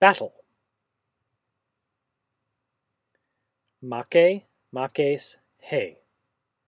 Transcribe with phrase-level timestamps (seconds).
[0.00, 0.32] Battle
[3.80, 6.07] Make, maques, hay.